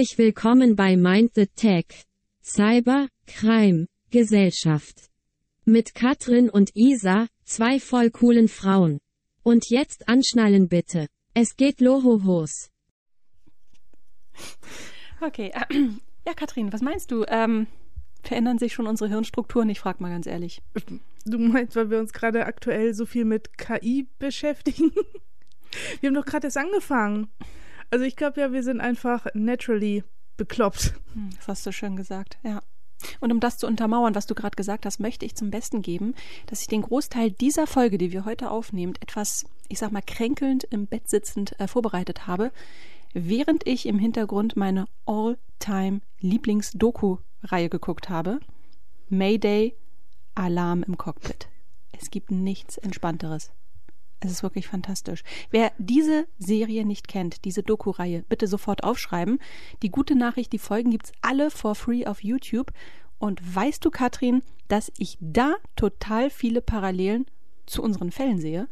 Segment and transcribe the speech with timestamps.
[0.00, 1.84] Herzlich willkommen bei Mind the Tech.
[2.42, 5.10] Cyber, Crime, Gesellschaft.
[5.66, 9.00] Mit Katrin und Isa, zwei voll coolen Frauen.
[9.42, 11.06] Und jetzt anschnallen bitte.
[11.34, 12.70] Es geht lohohos.
[15.20, 15.74] Okay, äh,
[16.26, 17.26] ja, Katrin, was meinst du?
[17.28, 17.66] Ähm,
[18.22, 19.68] verändern sich schon unsere Hirnstrukturen?
[19.68, 20.62] Ich frage mal ganz ehrlich.
[21.26, 24.92] Du meinst, weil wir uns gerade aktuell so viel mit KI beschäftigen?
[26.00, 27.28] Wir haben doch gerade erst angefangen.
[27.90, 30.04] Also ich glaube ja, wir sind einfach naturally
[30.36, 30.94] bekloppt.
[31.12, 32.62] Hm, das hast du schön gesagt, ja.
[33.18, 36.14] Und um das zu untermauern, was du gerade gesagt hast, möchte ich zum Besten geben,
[36.46, 40.64] dass ich den Großteil dieser Folge, die wir heute aufnehmen, etwas, ich sag mal, kränkelnd
[40.64, 42.52] im Bett sitzend äh, vorbereitet habe,
[43.12, 48.40] während ich im Hintergrund meine All-Time-Lieblings-Doku-Reihe geguckt habe.
[49.08, 49.76] Mayday,
[50.34, 51.48] Alarm im Cockpit.
[51.92, 53.50] Es gibt nichts Entspannteres.
[54.20, 55.22] Es ist wirklich fantastisch.
[55.50, 59.38] Wer diese Serie nicht kennt, diese Doku-Reihe, bitte sofort aufschreiben.
[59.82, 62.70] Die gute Nachricht, die Folgen gibt's alle for free auf YouTube.
[63.18, 67.26] Und weißt du, Katrin, dass ich da total viele Parallelen
[67.64, 68.68] zu unseren Fällen sehe?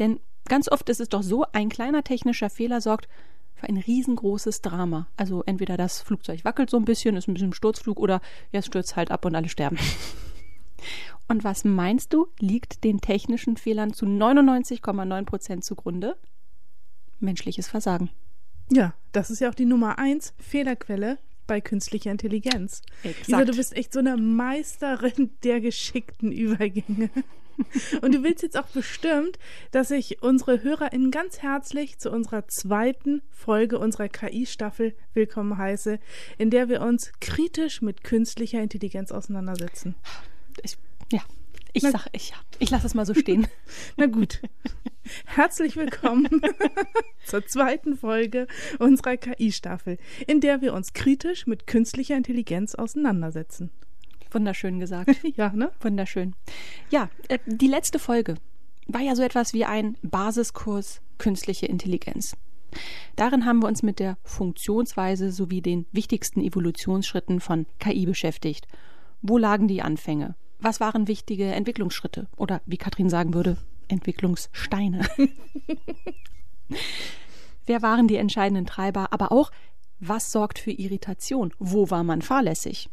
[0.00, 3.08] Denn ganz oft ist es doch so, ein kleiner technischer Fehler sorgt
[3.54, 5.06] für ein riesengroßes Drama.
[5.16, 8.66] Also entweder das Flugzeug wackelt so ein bisschen, ist ein bisschen Sturzflug oder ja, es
[8.66, 9.78] stürzt halt ab und alle sterben.
[11.28, 16.16] Und was meinst du, liegt den technischen Fehlern zu 99,9 Prozent zugrunde?
[17.20, 18.10] Menschliches Versagen.
[18.70, 22.82] Ja, das ist ja auch die Nummer eins Fehlerquelle bei künstlicher Intelligenz.
[23.02, 23.28] Exakt.
[23.28, 27.10] Isa, du bist echt so eine Meisterin der geschickten Übergänge.
[28.00, 29.38] Und du willst jetzt auch bestimmt,
[29.70, 35.98] dass ich unsere HörerInnen ganz herzlich zu unserer zweiten Folge unserer KI-Staffel willkommen heiße,
[36.38, 39.94] in der wir uns kritisch mit künstlicher Intelligenz auseinandersetzen.
[40.62, 40.76] Ich,
[41.12, 41.20] ja,
[41.72, 43.46] ich sag, ich, ich lasse es mal so stehen.
[43.96, 44.42] Na gut.
[45.24, 46.28] Herzlich willkommen
[47.26, 48.46] zur zweiten Folge
[48.78, 53.70] unserer KI-Staffel, in der wir uns kritisch mit künstlicher Intelligenz auseinandersetzen.
[54.30, 55.16] Wunderschön gesagt.
[55.36, 55.72] ja, ne?
[55.80, 56.34] Wunderschön.
[56.90, 58.36] Ja, äh, die letzte Folge
[58.86, 62.36] war ja so etwas wie ein Basiskurs künstliche Intelligenz.
[63.16, 68.66] Darin haben wir uns mit der Funktionsweise sowie den wichtigsten Evolutionsschritten von KI beschäftigt.
[69.22, 70.34] Wo lagen die Anfänge?
[70.58, 72.26] Was waren wichtige Entwicklungsschritte?
[72.36, 73.56] Oder wie Katrin sagen würde,
[73.88, 75.08] Entwicklungssteine.
[77.66, 79.12] Wer waren die entscheidenden Treiber?
[79.12, 79.50] Aber auch,
[80.00, 81.52] was sorgt für Irritation?
[81.58, 82.90] Wo war man fahrlässig?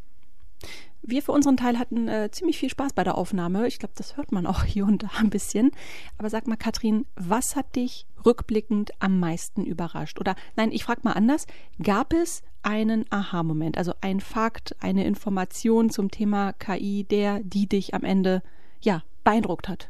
[1.02, 3.68] Wir für unseren Teil hatten äh, ziemlich viel Spaß bei der Aufnahme.
[3.68, 5.72] Ich glaube, das hört man auch hier und da ein bisschen.
[6.18, 10.20] Aber sag mal, Katrin, was hat dich rückblickend am meisten überrascht?
[10.20, 11.46] Oder nein, ich frage mal anders.
[11.82, 17.94] Gab es einen Aha-Moment, also ein Fakt, eine Information zum Thema KI, der, die dich
[17.94, 18.42] am Ende
[18.82, 19.90] ja beeindruckt hat?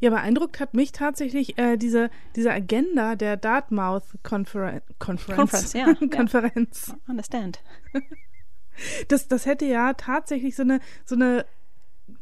[0.00, 5.36] Ja, beeindruckt hat mich tatsächlich äh, diese, diese Agenda der Dartmouth Confer Conference.
[5.36, 5.94] Conference, ja.
[6.08, 6.88] Konferenz.
[6.88, 6.96] Ja.
[7.08, 7.62] Understand.
[9.08, 11.46] Das, das hätte ja tatsächlich so eine, so eine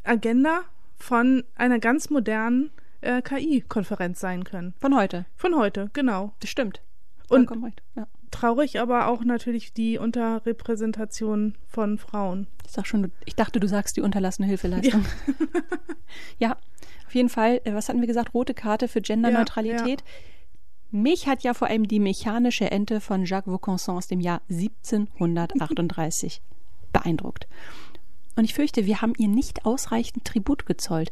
[0.05, 0.63] Agenda
[0.97, 2.71] von einer ganz modernen
[3.05, 4.75] äh, KI-Konferenz sein können.
[4.79, 5.27] Von heute.
[5.37, 6.33] Von heute, genau.
[6.41, 6.81] Das stimmt.
[7.29, 7.83] Und Vollkommen recht.
[7.97, 8.07] Ja.
[8.31, 12.47] traurig aber auch natürlich die Unterrepräsentation von Frauen.
[12.67, 15.05] Ich sag schon, ich dachte, du sagst die unterlassene Hilfeleistung.
[16.39, 16.57] Ja,
[17.07, 17.61] auf jeden Fall.
[17.65, 18.35] äh, Was hatten wir gesagt?
[18.35, 20.05] Rote Karte für Genderneutralität.
[20.93, 26.41] Mich hat ja vor allem die mechanische Ente von Jacques Vaucanson aus dem Jahr 1738
[26.93, 27.49] beeindruckt.
[28.37, 31.11] Und ich fürchte, wir haben ihr nicht ausreichend Tribut gezollt.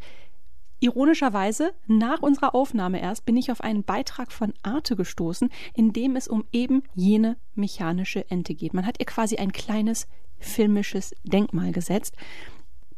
[0.82, 6.16] Ironischerweise, nach unserer Aufnahme erst bin ich auf einen Beitrag von Arte gestoßen, in dem
[6.16, 8.74] es um eben jene mechanische Ente geht.
[8.74, 10.08] Man hat ihr quasi ein kleines
[10.40, 12.16] filmisches Denkmal gesetzt.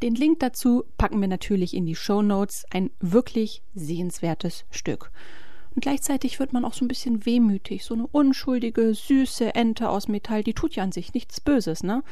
[0.01, 2.65] Den Link dazu packen wir natürlich in die Show Notes.
[2.71, 5.11] Ein wirklich sehenswertes Stück.
[5.75, 7.85] Und gleichzeitig wird man auch so ein bisschen wehmütig.
[7.85, 12.03] So eine unschuldige, süße Ente aus Metall, die tut ja an sich nichts Böses, ne?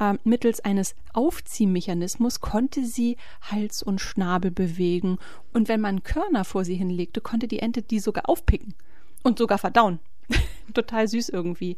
[0.00, 5.18] Ähm, mittels eines Aufziehmechanismus konnte sie Hals und Schnabel bewegen.
[5.52, 8.74] Und wenn man Körner vor sie hinlegte, konnte die Ente die sogar aufpicken
[9.22, 10.00] und sogar verdauen.
[10.74, 11.76] Total süß irgendwie.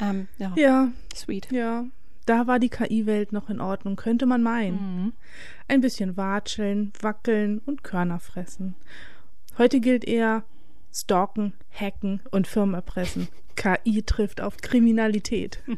[0.00, 1.48] Ähm, ja, Ja, sweet.
[1.52, 1.84] ja.
[2.24, 4.76] Da war die KI-Welt noch in Ordnung, könnte man meinen.
[5.04, 5.12] Mhm.
[5.68, 8.76] Ein bisschen watscheln, wackeln und Körner fressen.
[9.58, 10.44] Heute gilt eher
[10.92, 13.28] stalken, hacken und Firmen erpressen.
[13.56, 15.62] KI trifft auf Kriminalität.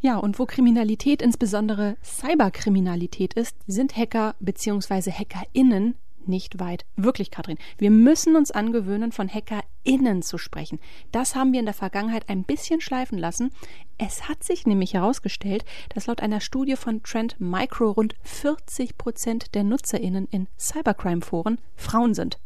[0.00, 5.10] Ja, und wo Kriminalität, insbesondere Cyberkriminalität ist, sind Hacker bzw.
[5.10, 5.96] HackerInnen
[6.26, 6.84] nicht weit.
[6.96, 7.58] Wirklich, Katrin.
[7.78, 10.80] Wir müssen uns angewöhnen, von HackerInnen zu sprechen.
[11.12, 13.50] Das haben wir in der Vergangenheit ein bisschen schleifen lassen.
[13.98, 15.64] Es hat sich nämlich herausgestellt,
[15.94, 22.14] dass laut einer Studie von Trend Micro rund 40 Prozent der NutzerInnen in Cybercrime-Foren Frauen
[22.14, 22.38] sind.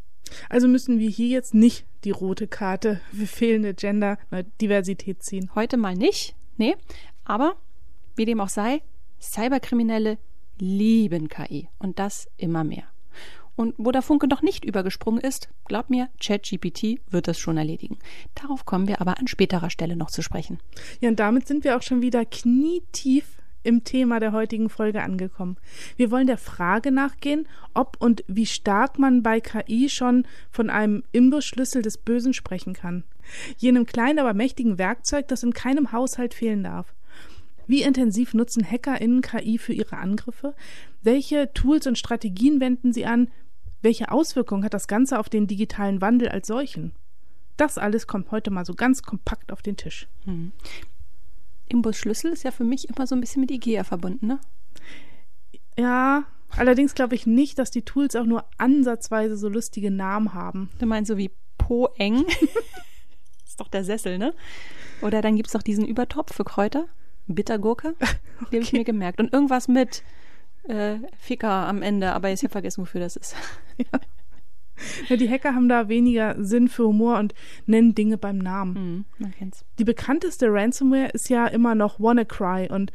[0.48, 5.50] Also müssen wir hier jetzt nicht die rote Karte für fehlende Gender-Diversität ziehen.
[5.54, 6.76] Heute mal nicht, nee.
[7.24, 7.56] Aber
[8.16, 8.82] wie dem auch sei,
[9.20, 10.18] Cyberkriminelle
[10.58, 12.84] lieben KI und das immer mehr.
[13.56, 17.98] Und wo der Funke noch nicht übergesprungen ist, glaub mir, ChatGPT wird das schon erledigen.
[18.34, 20.60] Darauf kommen wir aber an späterer Stelle noch zu sprechen.
[21.00, 25.56] Ja, und damit sind wir auch schon wieder knietief im Thema der heutigen Folge angekommen.
[25.96, 31.02] Wir wollen der Frage nachgehen, ob und wie stark man bei KI schon von einem
[31.12, 33.04] Imbusschlüssel des Bösen sprechen kann.
[33.56, 36.94] Jenem kleinen, aber mächtigen Werkzeug, das in keinem Haushalt fehlen darf.
[37.66, 40.54] Wie intensiv nutzen HackerInnen KI für ihre Angriffe?
[41.02, 43.28] Welche Tools und Strategien wenden sie an?
[43.82, 46.92] Welche Auswirkungen hat das Ganze auf den digitalen Wandel als solchen?
[47.56, 50.08] Das alles kommt heute mal so ganz kompakt auf den Tisch.
[51.70, 54.40] Imbusschlüssel ist ja für mich immer so ein bisschen mit IKEA verbunden, ne?
[55.78, 56.24] Ja,
[56.56, 60.70] allerdings glaube ich nicht, dass die Tools auch nur ansatzweise so lustige Namen haben.
[60.78, 62.24] Du meinst so wie Po eng?
[63.46, 64.34] ist doch der Sessel, ne?
[65.02, 66.86] Oder dann gibt es doch diesen Übertopf für Kräuter.
[67.26, 67.94] Bittergurke.
[68.50, 69.20] Die habe ich mir gemerkt.
[69.20, 70.02] Und irgendwas mit
[70.64, 73.34] äh, Ficker am Ende, aber ich habe vergessen, wofür das ist.
[73.78, 73.98] Ja.
[75.08, 75.16] ja.
[75.16, 77.34] die Hacker haben da weniger Sinn für Humor und
[77.66, 78.74] nennen Dinge beim Namen.
[78.74, 79.64] Mhm, man kennt's.
[79.78, 82.92] Die bekannteste Ransomware ist ja immer noch WannaCry und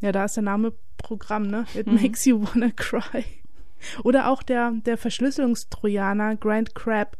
[0.00, 1.66] ja, da ist der Name Programm, ne?
[1.74, 1.94] It mhm.
[1.94, 3.24] makes you wanna cry.
[4.04, 7.16] Oder auch der, der Verschlüsselungstrojaner Grand Crab,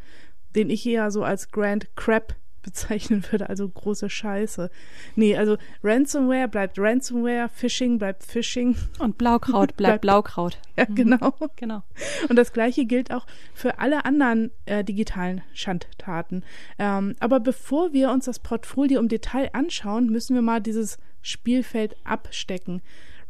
[0.54, 4.70] den ich eher so als Grand Crab bezeichnen würde, also große Scheiße.
[5.16, 8.76] Nee, also Ransomware bleibt Ransomware, Phishing bleibt Phishing.
[8.98, 10.58] Und Blaukraut bleibt, bleibt Blaukraut.
[10.78, 10.94] Ja, mhm.
[10.94, 11.34] genau.
[11.56, 11.82] genau.
[12.28, 16.44] Und das gleiche gilt auch für alle anderen äh, digitalen Schandtaten.
[16.78, 21.96] Ähm, aber bevor wir uns das Portfolio im Detail anschauen, müssen wir mal dieses Spielfeld
[22.04, 22.80] abstecken.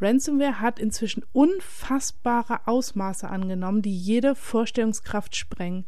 [0.00, 5.86] Ransomware hat inzwischen unfassbare Ausmaße angenommen, die jede Vorstellungskraft sprengen.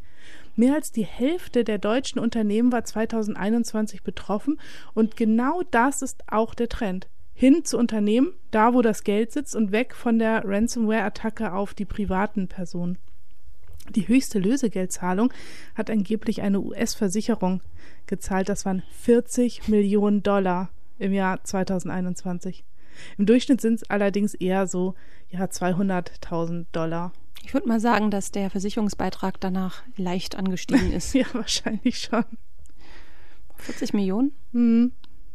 [0.55, 4.59] Mehr als die Hälfte der deutschen Unternehmen war 2021 betroffen
[4.93, 7.07] und genau das ist auch der Trend.
[7.33, 11.85] Hin zu Unternehmen, da wo das Geld sitzt und weg von der Ransomware-Attacke auf die
[11.85, 12.97] privaten Personen.
[13.89, 15.33] Die höchste Lösegeldzahlung
[15.75, 17.61] hat angeblich eine US-Versicherung
[18.05, 18.47] gezahlt.
[18.47, 20.69] Das waren 40 Millionen Dollar
[20.99, 22.63] im Jahr 2021.
[23.17, 24.93] Im Durchschnitt sind es allerdings eher so
[25.29, 27.11] ja 200.000 Dollar.
[27.43, 31.13] Ich würde mal sagen, dass der Versicherungsbeitrag danach leicht angestiegen ist.
[31.13, 32.23] ja, wahrscheinlich schon.
[33.57, 34.31] 40 Millionen?
[34.51, 34.91] Mhm.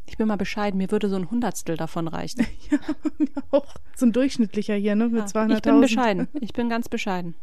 [0.09, 2.47] Ich bin mal bescheiden, mir würde so ein Hundertstel davon reichen.
[2.71, 2.79] ja,
[3.19, 3.75] mir auch.
[3.97, 5.09] So ein durchschnittlicher hier, ne?
[5.09, 5.55] Mit ja, 200.000.
[5.57, 6.29] Ich bin bescheiden.
[6.41, 7.35] Ich bin ganz bescheiden.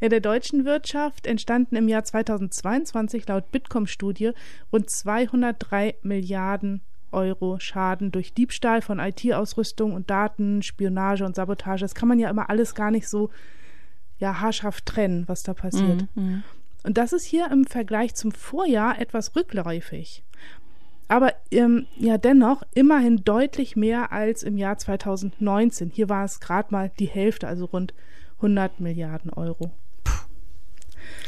[0.00, 4.32] Ja, der deutschen Wirtschaft entstanden im Jahr 2022 laut Bitkom-Studie
[4.72, 6.82] rund 203 Milliarden
[7.12, 11.80] Euro Schaden durch Diebstahl von IT-Ausrüstung und Daten, Spionage und Sabotage.
[11.80, 13.30] Das kann man ja immer alles gar nicht so
[14.18, 16.06] ja, haarscharf trennen, was da passiert.
[16.14, 16.44] Mm, mm.
[16.84, 20.24] Und das ist hier im Vergleich zum Vorjahr etwas rückläufig.
[21.08, 25.90] Aber ähm, ja dennoch immerhin deutlich mehr als im Jahr 2019.
[25.90, 27.94] Hier war es gerade mal die Hälfte, also rund
[28.36, 29.70] 100 Milliarden Euro.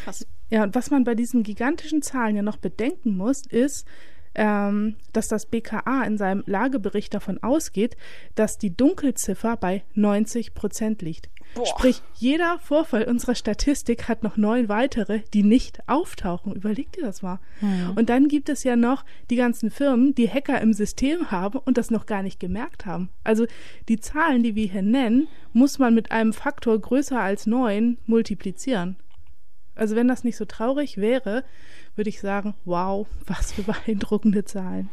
[0.02, 0.26] Krass.
[0.50, 3.86] Ja, und was man bei diesen gigantischen Zahlen ja noch bedenken muss, ist,
[4.34, 7.96] ähm, dass das BKA in seinem Lagebericht davon ausgeht,
[8.34, 11.28] dass die Dunkelziffer bei 90 Prozent liegt.
[11.54, 11.66] Boah.
[11.66, 16.54] Sprich, jeder Vorfall unserer Statistik hat noch neun weitere, die nicht auftauchen.
[16.54, 17.40] Überleg dir das mal.
[17.60, 17.94] Mhm.
[17.96, 21.76] Und dann gibt es ja noch die ganzen Firmen, die Hacker im System haben und
[21.76, 23.10] das noch gar nicht gemerkt haben.
[23.24, 23.46] Also
[23.88, 28.96] die Zahlen, die wir hier nennen, muss man mit einem Faktor größer als neun multiplizieren.
[29.74, 31.42] Also wenn das nicht so traurig wäre,
[31.96, 34.90] würde ich sagen, wow, was für beeindruckende Zahlen.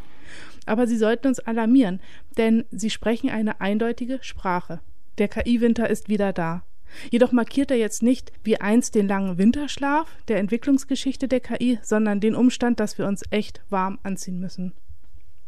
[0.66, 2.02] Aber sie sollten uns alarmieren,
[2.38, 4.82] denn sie sprechen eine eindeutige Sprache.
[5.18, 6.64] Der KI-Winter ist wieder da.
[7.12, 12.20] Jedoch markiert er jetzt nicht wie einst den langen Winterschlaf der Entwicklungsgeschichte der KI, sondern
[12.20, 14.74] den Umstand, dass wir uns echt warm anziehen müssen.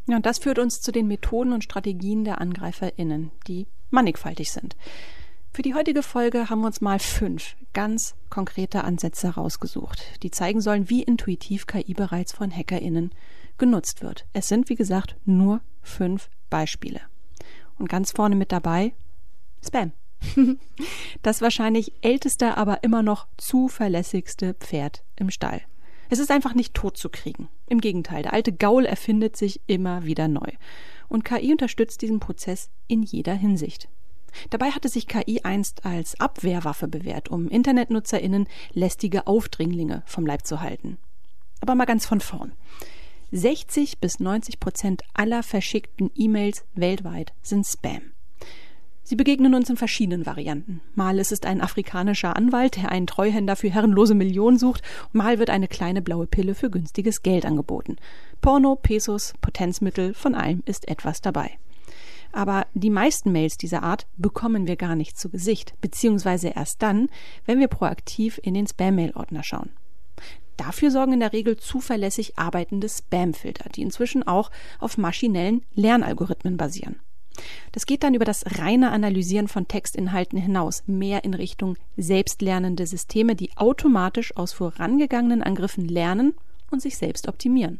[0.08, 4.76] Ja, und das führt uns zu den Methoden und Strategien der AngreiferInnen, die mannigfaltig sind.
[5.52, 10.62] Für die heutige Folge haben wir uns mal fünf ganz konkrete Ansätze rausgesucht, die zeigen
[10.62, 13.12] sollen, wie intuitiv KI bereits von HackerInnen
[13.58, 14.26] genutzt wird.
[14.32, 17.02] Es sind, wie gesagt, nur fünf Beispiele.
[17.78, 18.94] Und ganz vorne mit dabei
[19.66, 19.92] Spam.
[21.22, 25.62] Das wahrscheinlich älteste, aber immer noch zuverlässigste Pferd im Stall.
[26.10, 27.50] Es ist einfach nicht tot zu kriegen.
[27.68, 30.52] Im Gegenteil, der alte Gaul erfindet sich immer wieder neu.
[31.08, 33.90] Und KI unterstützt diesen Prozess in jeder Hinsicht.
[34.50, 40.62] Dabei hatte sich KI einst als Abwehrwaffe bewährt, um InternetnutzerInnen lästige Aufdringlinge vom Leib zu
[40.62, 40.98] halten.
[41.62, 42.54] Aber mal ganz von vorn.
[43.32, 48.02] 60 bis 90 Prozent aller verschickten E-Mails weltweit sind Spam.
[49.10, 50.82] Sie begegnen uns in verschiedenen Varianten.
[50.94, 54.84] Mal ist es ein afrikanischer Anwalt, der einen Treuhänder für herrenlose Millionen sucht,
[55.14, 57.96] mal wird eine kleine blaue Pille für günstiges Geld angeboten.
[58.40, 61.58] Porno, Pesos, Potenzmittel, von allem ist etwas dabei.
[62.32, 67.10] Aber die meisten Mails dieser Art bekommen wir gar nicht zu Gesicht, beziehungsweise erst dann,
[67.46, 69.72] wenn wir proaktiv in den Spam-Mail-Ordner schauen.
[70.58, 77.00] Dafür sorgen in der Regel zuverlässig arbeitende Spam-Filter, die inzwischen auch auf maschinellen Lernalgorithmen basieren.
[77.72, 83.36] Das geht dann über das reine Analysieren von Textinhalten hinaus, mehr in Richtung selbstlernende Systeme,
[83.36, 86.34] die automatisch aus vorangegangenen Angriffen lernen
[86.72, 87.80] und sich selbst optimieren.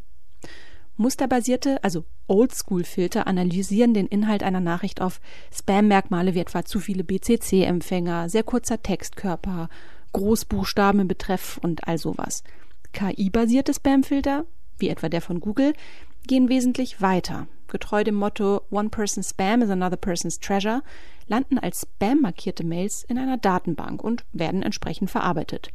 [1.00, 8.28] Musterbasierte, also Oldschool-Filter analysieren den Inhalt einer Nachricht auf Spam-Merkmale wie etwa zu viele BCC-Empfänger,
[8.28, 9.70] sehr kurzer Textkörper,
[10.12, 12.44] Großbuchstaben im Betreff und all sowas.
[12.92, 14.44] KI-basierte Spam-Filter,
[14.78, 15.72] wie etwa der von Google,
[16.26, 17.46] gehen wesentlich weiter.
[17.68, 20.82] Getreu dem Motto One Person's Spam is another person's treasure
[21.28, 25.70] landen als Spam markierte Mails in einer Datenbank und werden entsprechend verarbeitet.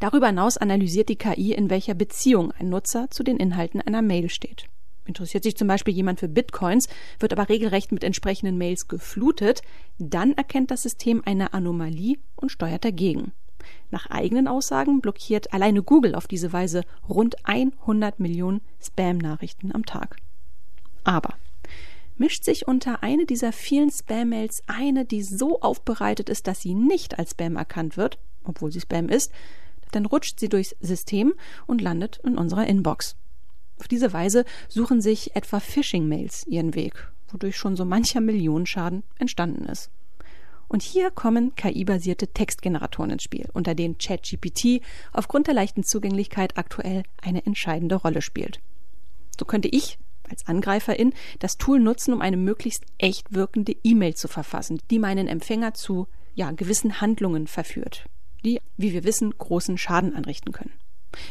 [0.00, 4.28] Darüber hinaus analysiert die KI, in welcher Beziehung ein Nutzer zu den Inhalten einer Mail
[4.28, 4.66] steht.
[5.04, 6.88] Interessiert sich zum Beispiel jemand für Bitcoins,
[7.18, 9.62] wird aber regelrecht mit entsprechenden Mails geflutet,
[9.98, 13.32] dann erkennt das System eine Anomalie und steuert dagegen.
[13.90, 20.16] Nach eigenen Aussagen blockiert alleine Google auf diese Weise rund 100 Millionen Spam-Nachrichten am Tag.
[21.04, 21.34] Aber
[22.18, 27.18] mischt sich unter eine dieser vielen Spam-Mails eine, die so aufbereitet ist, dass sie nicht
[27.18, 29.32] als Spam erkannt wird, obwohl sie Spam ist,
[29.92, 31.34] dann rutscht sie durchs System
[31.66, 33.16] und landet in unserer Inbox.
[33.78, 39.64] Auf diese Weise suchen sich etwa Phishing-Mails ihren Weg, wodurch schon so mancher Millionenschaden entstanden
[39.66, 39.90] ist.
[40.68, 47.04] Und hier kommen KI-basierte Textgeneratoren ins Spiel, unter denen ChatGPT aufgrund der leichten Zugänglichkeit aktuell
[47.22, 48.60] eine entscheidende Rolle spielt.
[49.38, 54.28] So könnte ich als Angreiferin das Tool nutzen, um eine möglichst echt wirkende E-Mail zu
[54.28, 58.04] verfassen, die meinen Empfänger zu ja, gewissen Handlungen verführt,
[58.44, 60.72] die, wie wir wissen, großen Schaden anrichten können.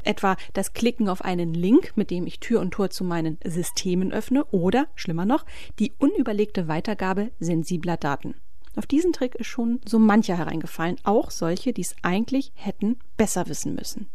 [0.03, 4.11] Etwa das Klicken auf einen Link, mit dem ich Tür und Tor zu meinen Systemen
[4.11, 5.45] öffne oder, schlimmer noch,
[5.79, 8.35] die unüberlegte Weitergabe sensibler Daten.
[8.75, 13.47] Auf diesen Trick ist schon so mancher hereingefallen, auch solche, die es eigentlich hätten besser
[13.47, 14.07] wissen müssen.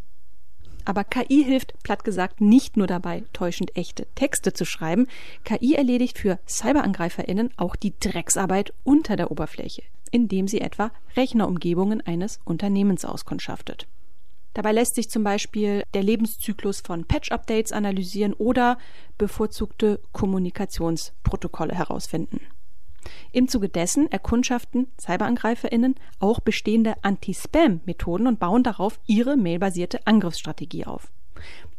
[0.84, 5.06] Aber KI hilft, platt gesagt, nicht nur dabei, täuschend echte Texte zu schreiben.
[5.44, 9.82] KI erledigt für CyberangreiferInnen auch die Drecksarbeit unter der Oberfläche,
[10.12, 13.88] indem sie etwa Rechnerumgebungen eines Unternehmens auskundschaftet.
[14.54, 18.78] Dabei lässt sich zum Beispiel der Lebenszyklus von Patch-Updates analysieren oder
[19.19, 22.40] bevorzugte Kommunikationsprotokolle herausfinden.
[23.33, 31.11] Im Zuge dessen erkundschaften CyberangreiferInnen auch bestehende Anti-Spam-Methoden und bauen darauf ihre mailbasierte Angriffsstrategie auf.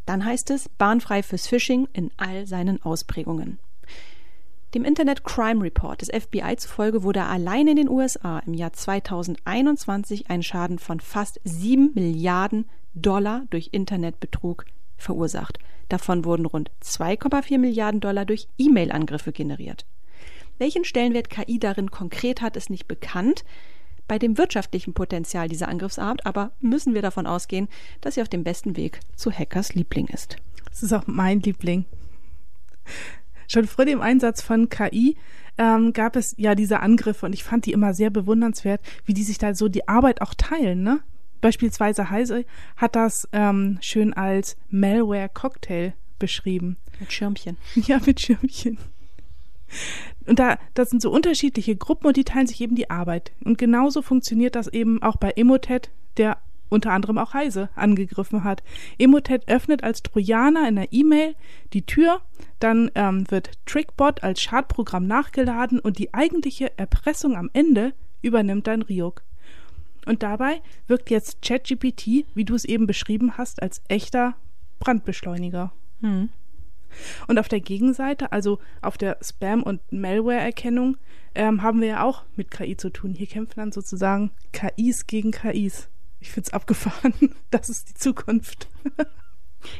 [0.05, 3.59] Dann heißt es bahnfrei fürs Phishing in all seinen Ausprägungen.
[4.73, 10.31] Dem Internet Crime Report des FBI zufolge wurde allein in den USA im Jahr 2021
[10.31, 14.65] ein Schaden von fast 7 Milliarden Dollar durch Internetbetrug
[14.97, 15.59] verursacht.
[15.89, 19.85] Davon wurden rund 2,4 Milliarden Dollar durch E-Mail-Angriffe generiert.
[20.57, 23.43] Welchen Stellenwert KI darin konkret hat, ist nicht bekannt.
[24.07, 27.67] Bei dem wirtschaftlichen Potenzial dieser Angriffsart aber müssen wir davon ausgehen,
[28.01, 30.37] dass sie auf dem besten Weg zu Hackers Liebling ist.
[30.65, 31.85] Das ist auch mein Liebling.
[33.53, 35.15] Schon vor dem Einsatz von KI
[35.59, 39.21] ähm, gab es ja diese Angriffe und ich fand die immer sehr bewundernswert, wie die
[39.21, 41.01] sich da so die Arbeit auch teilen, ne?
[41.39, 42.45] Beispielsweise Heise
[42.77, 46.77] hat das ähm, schön als Malware Cocktail beschrieben.
[46.99, 47.57] Mit Schirmchen.
[47.75, 48.79] Ja, mit Schirmchen.
[50.25, 53.33] Und da, das sind so unterschiedliche Gruppen und die teilen sich eben die Arbeit.
[53.43, 56.39] Und genauso funktioniert das eben auch bei Emotet, der
[56.73, 58.63] unter anderem auch Heise angegriffen hat.
[58.97, 61.35] Emotet öffnet als Trojaner in der E-Mail
[61.71, 62.21] die Tür,
[62.59, 68.81] dann ähm, wird Trickbot als Schadprogramm nachgeladen und die eigentliche Erpressung am Ende übernimmt dann
[68.81, 69.23] Ryuk.
[70.05, 74.35] Und dabei wirkt jetzt ChatGPT, wie du es eben beschrieben hast, als echter
[74.79, 75.71] Brandbeschleuniger.
[76.01, 76.29] Hm.
[77.27, 80.97] Und auf der Gegenseite, also auf der Spam- und Malware-Erkennung,
[81.35, 83.13] ähm, haben wir ja auch mit KI zu tun.
[83.13, 85.89] Hier kämpfen dann sozusagen KIs gegen KIs.
[86.23, 87.13] Ich finde es abgefahren.
[87.51, 88.69] Das ist die Zukunft.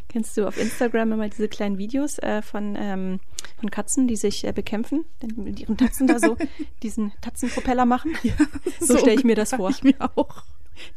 [0.09, 3.19] Kennst du auf Instagram immer diese kleinen Videos äh, von, ähm,
[3.59, 5.05] von Katzen, die sich äh, bekämpfen,
[5.37, 6.37] mit ihren Tatzen da so
[6.83, 8.13] diesen Tatzenpropeller machen?
[8.23, 8.35] Ja,
[8.79, 9.69] so, so stelle ich mir das vor.
[9.69, 10.43] Ich mir auch.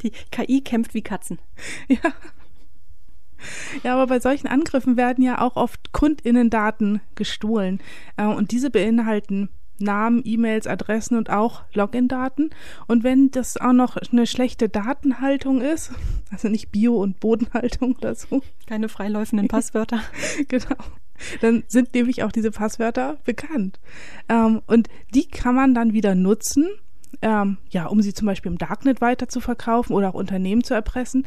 [0.01, 1.39] Die KI kämpft wie Katzen.
[1.87, 2.13] Ja.
[3.83, 7.79] Ja, aber bei solchen Angriffen werden ja auch oft Kundinnendaten gestohlen.
[8.17, 12.49] Äh, und diese beinhalten Namen, E-Mails, Adressen und auch Login-Daten.
[12.87, 15.91] Und wenn das auch noch eine schlechte Datenhaltung ist,
[16.31, 18.41] also nicht Bio- und Bodenhaltung oder so.
[18.65, 20.01] Keine freiläufenden Passwörter.
[20.47, 20.75] genau.
[21.41, 23.79] Dann sind nämlich auch diese Passwörter bekannt.
[24.29, 26.67] Ähm, und die kann man dann wieder nutzen,
[27.21, 30.73] ähm, ja, um sie zum Beispiel im Darknet weiter zu verkaufen oder auch Unternehmen zu
[30.73, 31.25] erpressen.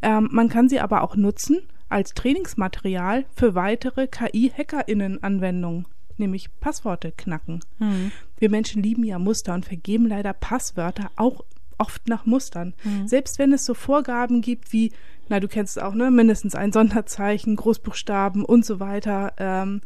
[0.00, 5.86] Ähm, man kann sie aber auch nutzen als Trainingsmaterial für weitere KI-HackerInnen-Anwendungen,
[6.18, 7.60] nämlich Passworte knacken.
[7.78, 8.12] Mhm.
[8.38, 11.44] Wir Menschen lieben ja Muster und vergeben leider Passwörter auch
[11.78, 12.74] oft nach Mustern.
[12.84, 13.08] Mhm.
[13.08, 14.92] Selbst wenn es so Vorgaben gibt wie,
[15.28, 19.80] na, du kennst es auch, ne, mindestens ein Sonderzeichen, Großbuchstaben und so weiter, ähm,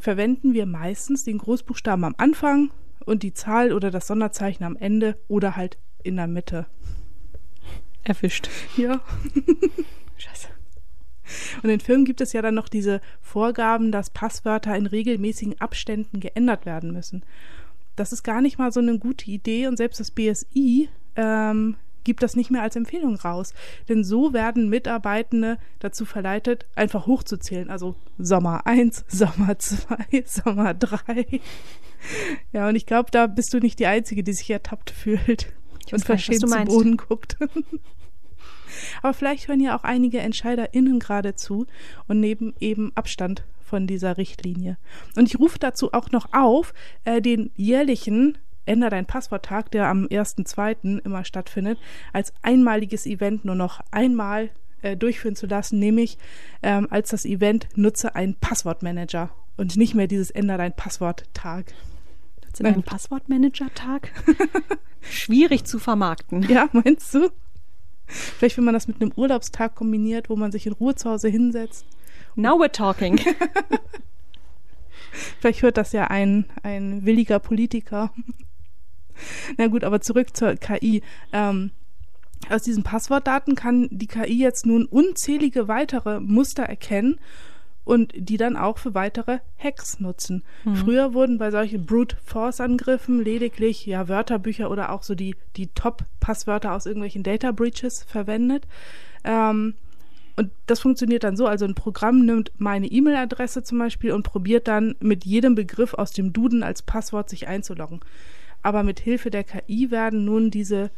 [0.00, 2.70] verwenden wir meistens den Großbuchstaben am Anfang
[3.04, 6.66] und die Zahl oder das Sonderzeichen am Ende oder halt in der Mitte.
[8.02, 8.48] Erwischt.
[8.76, 9.00] Ja.
[10.16, 10.48] Scheiße.
[11.62, 16.20] Und in Filmen gibt es ja dann noch diese Vorgaben, dass Passwörter in regelmäßigen Abständen
[16.20, 17.22] geändert werden müssen.
[17.96, 22.22] Das ist gar nicht mal so eine gute Idee und selbst das BSI ähm, gibt
[22.22, 23.54] das nicht mehr als Empfehlung raus.
[23.88, 27.70] Denn so werden Mitarbeitende dazu verleitet, einfach hochzuzählen.
[27.70, 31.40] Also Sommer 1, Sommer 2, Sommer 3.
[32.52, 35.52] Ja, und ich glaube, da bist du nicht die Einzige, die sich ertappt fühlt
[35.86, 37.36] ich und verschämt zu Boden guckt.
[39.02, 41.66] Aber vielleicht hören ja auch einige EntscheiderInnen gerade zu
[42.08, 44.76] und nehmen eben Abstand von dieser Richtlinie.
[45.16, 46.74] Und ich rufe dazu auch noch auf,
[47.04, 51.04] äh, den jährlichen Änder dein Passworttag, der am 1.2.
[51.04, 51.78] immer stattfindet,
[52.12, 54.50] als einmaliges Event nur noch einmal
[54.82, 56.18] äh, durchführen zu lassen, nämlich
[56.62, 61.72] ähm, als das Event nutze einen Passwortmanager und nicht mehr dieses Änder dein Passworttag.
[62.44, 64.10] Nutze deinen Passwortmanager-Tag?
[65.00, 66.42] Schwierig zu vermarkten.
[66.48, 67.30] Ja, meinst du?
[68.12, 71.28] Vielleicht, wenn man das mit einem Urlaubstag kombiniert, wo man sich in Ruhe zu Hause
[71.28, 71.86] hinsetzt.
[72.36, 73.18] Now we're talking.
[75.40, 78.12] Vielleicht hört das ja ein, ein williger Politiker.
[79.56, 81.02] Na gut, aber zurück zur KI.
[81.32, 81.70] Ähm,
[82.50, 87.20] aus diesen Passwortdaten kann die KI jetzt nun unzählige weitere Muster erkennen
[87.84, 90.42] und die dann auch für weitere Hacks nutzen.
[90.64, 90.76] Mhm.
[90.76, 95.68] Früher wurden bei solchen Brute Force Angriffen lediglich ja Wörterbücher oder auch so die die
[95.68, 98.66] Top Passwörter aus irgendwelchen Data Breaches verwendet.
[99.24, 99.74] Ähm,
[100.36, 104.66] und das funktioniert dann so, also ein Programm nimmt meine E-Mail-Adresse zum Beispiel und probiert
[104.66, 108.00] dann mit jedem Begriff aus dem Duden als Passwort sich einzuloggen
[108.62, 110.90] aber mit Hilfe der KI werden nun diese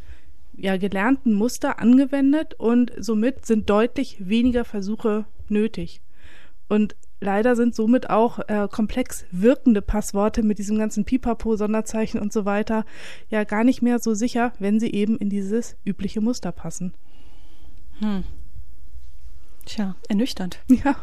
[0.57, 6.01] ja, gelernten Muster angewendet und somit sind deutlich weniger Versuche nötig.
[6.69, 12.33] Und leider sind somit auch äh, komplex wirkende Passworte mit diesem ganzen Pipapo, Sonderzeichen und
[12.33, 12.85] so weiter
[13.29, 16.95] ja gar nicht mehr so sicher, wenn sie eben in dieses übliche Muster passen.
[17.99, 18.25] Hm.
[19.65, 20.59] Tja, ernüchternd.
[20.85, 20.97] Ja.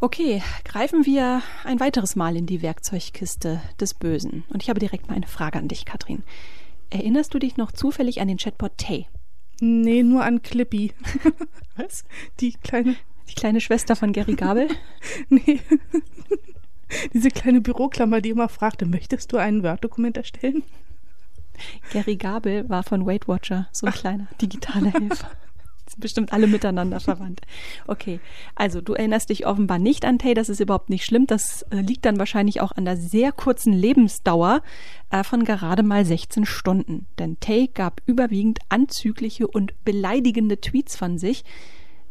[0.00, 4.44] Okay, greifen wir ein weiteres Mal in die Werkzeugkiste des Bösen.
[4.50, 6.24] Und ich habe direkt mal eine Frage an dich, Katrin.
[6.90, 9.06] Erinnerst du dich noch zufällig an den Chatbot Tay?
[9.60, 10.92] Nee, nur an Clippy.
[11.76, 12.04] Was?
[12.40, 12.96] Die kleine.
[13.28, 14.68] Die kleine Schwester von Gary Gabel?
[15.28, 15.60] nee.
[17.12, 20.62] Diese kleine Büroklammer, die immer fragte, möchtest du ein Word-Dokument erstellen?
[21.92, 23.98] Gary Gabel war von Weight Watcher, so ein Ach.
[23.98, 25.30] kleiner digitaler Helfer
[25.86, 27.40] sind bestimmt alle miteinander verwandt.
[27.86, 28.20] Okay,
[28.54, 31.26] also du erinnerst dich offenbar nicht an Tay, das ist überhaupt nicht schlimm.
[31.26, 34.62] Das äh, liegt dann wahrscheinlich auch an der sehr kurzen Lebensdauer
[35.10, 37.06] äh, von gerade mal 16 Stunden.
[37.18, 41.44] Denn Tay gab überwiegend anzügliche und beleidigende Tweets von sich,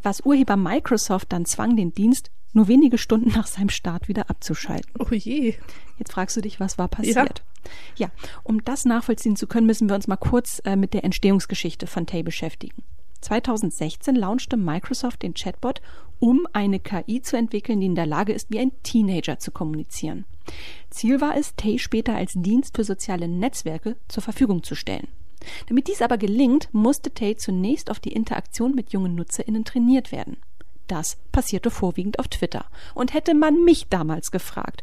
[0.04, 4.92] was Urheber Microsoft dann zwang, den Dienst nur wenige Stunden nach seinem Start wieder abzuschalten.
[5.00, 5.56] Oh je.
[5.98, 7.44] Jetzt fragst du dich, was war passiert?
[7.96, 8.12] Ja, ja
[8.44, 12.06] um das nachvollziehen zu können, müssen wir uns mal kurz äh, mit der Entstehungsgeschichte von
[12.06, 12.84] Tay beschäftigen.
[13.22, 15.82] 2016 launchte Microsoft den Chatbot,
[16.20, 20.26] um eine KI zu entwickeln, die in der Lage ist, wie ein Teenager zu kommunizieren.
[20.90, 25.08] Ziel war es, Tay später als Dienst für soziale Netzwerke zur Verfügung zu stellen.
[25.68, 30.38] Damit dies aber gelingt, musste Tay zunächst auf die Interaktion mit jungen NutzerInnen trainiert werden.
[30.88, 32.66] Das passierte vorwiegend auf Twitter.
[32.94, 34.82] Und hätte man mich damals gefragt,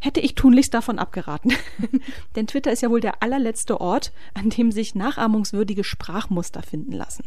[0.00, 1.52] hätte ich tunlichst davon abgeraten.
[2.36, 7.24] Denn Twitter ist ja wohl der allerletzte Ort, an dem sich nachahmungswürdige Sprachmuster finden lassen.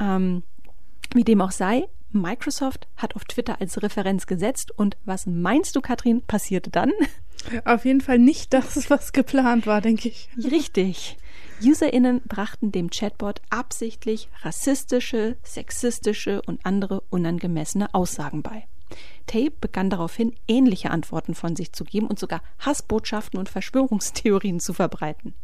[0.00, 0.42] Ähm,
[1.14, 5.80] wie dem auch sei, Microsoft hat auf Twitter als Referenz gesetzt und was meinst du,
[5.80, 6.92] Katrin, passierte dann?
[7.64, 10.28] Auf jeden Fall nicht das, was geplant war, denke ich.
[10.50, 11.16] Richtig.
[11.62, 18.66] UserInnen brachten dem Chatbot absichtlich rassistische, sexistische und andere unangemessene Aussagen bei.
[19.26, 24.72] Tape begann daraufhin, ähnliche Antworten von sich zu geben und sogar Hassbotschaften und Verschwörungstheorien zu
[24.72, 25.34] verbreiten.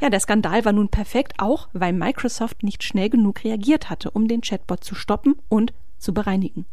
[0.00, 4.28] Ja, der Skandal war nun perfekt, auch weil Microsoft nicht schnell genug reagiert hatte, um
[4.28, 6.66] den Chatbot zu stoppen und zu bereinigen.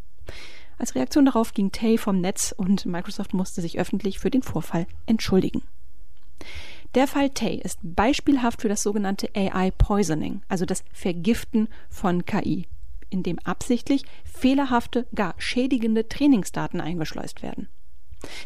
[0.78, 4.88] Als Reaktion darauf ging Tay vom Netz und Microsoft musste sich öffentlich für den Vorfall
[5.06, 5.62] entschuldigen.
[6.96, 12.68] Der Fall Tay ist beispielhaft für das sogenannte AI Poisoning, also das Vergiften von KI
[13.10, 17.68] in dem absichtlich fehlerhafte, gar schädigende Trainingsdaten eingeschleust werden.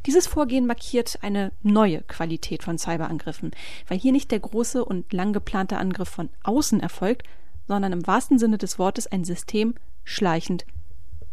[0.06, 3.52] Dieses Vorgehen markiert eine neue Qualität von Cyberangriffen,
[3.88, 7.28] weil hier nicht der große und lang geplante Angriff von außen erfolgt,
[7.68, 10.66] sondern im wahrsten Sinne des Wortes ein System schleichend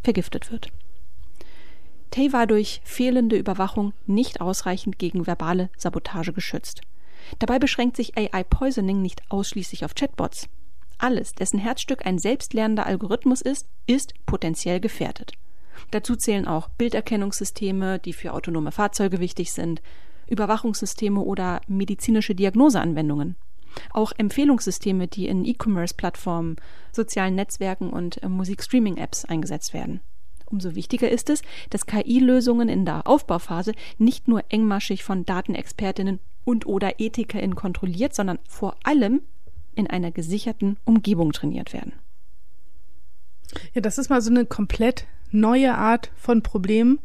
[0.03, 0.68] vergiftet wird.
[2.11, 6.81] Tay war durch fehlende Überwachung nicht ausreichend gegen verbale Sabotage geschützt.
[7.39, 10.49] Dabei beschränkt sich AI Poisoning nicht ausschließlich auf Chatbots.
[10.99, 15.33] Alles, dessen Herzstück ein selbstlernender Algorithmus ist, ist potenziell gefährdet.
[15.91, 19.81] Dazu zählen auch Bilderkennungssysteme, die für autonome Fahrzeuge wichtig sind,
[20.29, 23.37] Überwachungssysteme oder medizinische Diagnoseanwendungen.
[23.93, 26.57] Auch Empfehlungssysteme, die in E-Commerce-Plattformen,
[26.93, 30.01] sozialen Netzwerken und äh, Musikstreaming-Apps eingesetzt werden.
[30.47, 36.19] Umso wichtiger ist es, dass KI-Lösungen in der Aufbauphase nicht nur engmaschig von Datenexpertinnen
[36.51, 39.23] und oder EthikerInnen kontrolliert, sondern vor allem
[39.75, 41.93] in einer gesicherten Umgebung trainiert werden.
[43.73, 46.99] Ja, das ist mal so eine komplett neue Art von Problem,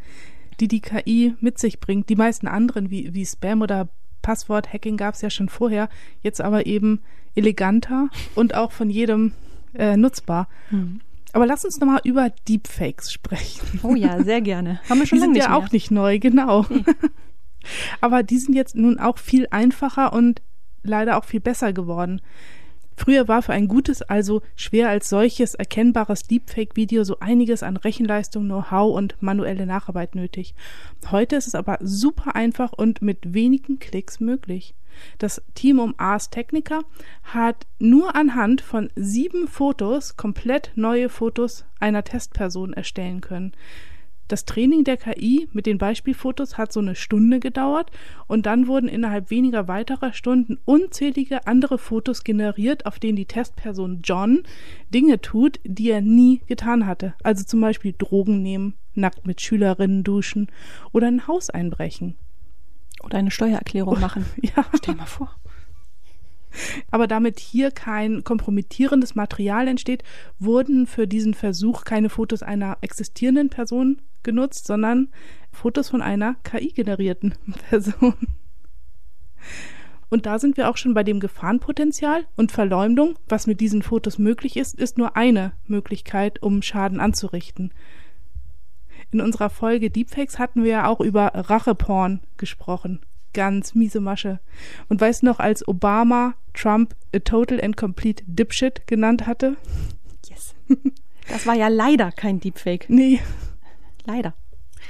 [0.59, 2.09] die die KI mit sich bringt.
[2.09, 3.87] Die meisten anderen, wie, wie Spam oder
[4.23, 5.89] Passwort-Hacking gab es ja schon vorher,
[6.23, 7.01] jetzt aber eben
[7.35, 9.33] eleganter und auch von jedem
[9.75, 10.47] äh, nutzbar.
[10.69, 11.01] Hm.
[11.33, 13.81] Aber lass uns nochmal über Deepfakes sprechen.
[13.83, 14.79] Oh ja, sehr gerne.
[14.89, 16.65] Haben wir schon die lange sind ja auch nicht neu, genau.
[16.69, 16.83] Nee.
[18.01, 20.41] Aber die sind jetzt nun auch viel einfacher und
[20.83, 22.21] leider auch viel besser geworden.
[22.97, 28.45] Früher war für ein gutes, also schwer als solches erkennbares Deepfake-Video so einiges an Rechenleistung,
[28.45, 30.55] Know-how und manuelle Nacharbeit nötig.
[31.11, 34.75] Heute ist es aber super einfach und mit wenigen Klicks möglich.
[35.17, 36.79] Das Team um Ars Technica
[37.23, 43.51] hat nur anhand von sieben Fotos komplett neue Fotos einer Testperson erstellen können.
[44.27, 47.91] Das Training der KI mit den Beispielfotos hat so eine Stunde gedauert
[48.27, 54.01] und dann wurden innerhalb weniger weiterer Stunden unzählige andere Fotos generiert, auf denen die Testperson
[54.03, 54.43] John
[54.93, 57.13] Dinge tut, die er nie getan hatte.
[57.23, 60.47] Also zum Beispiel Drogen nehmen, nackt mit Schülerinnen duschen
[60.91, 62.15] oder ein Haus einbrechen.
[63.03, 64.25] Oder eine Steuererklärung machen.
[64.41, 64.65] Ja.
[64.75, 65.35] Stell mal vor.
[66.91, 70.03] Aber damit hier kein kompromittierendes Material entsteht,
[70.39, 75.09] wurden für diesen Versuch keine Fotos einer existierenden Person genutzt, sondern
[75.51, 77.35] Fotos von einer KI-generierten
[77.69, 78.15] Person.
[80.09, 83.17] Und da sind wir auch schon bei dem Gefahrenpotenzial und Verleumdung.
[83.27, 87.73] Was mit diesen Fotos möglich ist, ist nur eine Möglichkeit, um Schaden anzurichten.
[89.11, 93.01] In unserer Folge Deepfakes hatten wir ja auch über Racheporn gesprochen.
[93.33, 94.39] Ganz miese Masche.
[94.87, 99.57] Und weißt noch, als Obama Trump a total and complete dipshit genannt hatte?
[100.27, 100.55] Yes.
[101.27, 102.85] Das war ja leider kein Deepfake.
[102.87, 103.19] Nee.
[104.05, 104.35] Leider.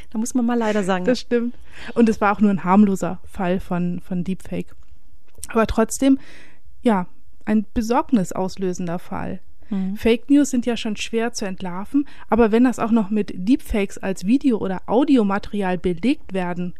[0.10, 1.06] Da muss man mal leider sagen.
[1.06, 1.56] Das stimmt.
[1.94, 4.76] Und es war auch nur ein harmloser Fall von, von Deepfake.
[5.48, 6.20] Aber trotzdem,
[6.82, 7.08] ja,
[7.46, 9.40] ein besorgnisauslösender Fall.
[9.70, 9.96] Mhm.
[9.96, 13.98] Fake News sind ja schon schwer zu entlarven, aber wenn das auch noch mit Deepfakes
[13.98, 16.76] als Video- oder Audiomaterial belegt werden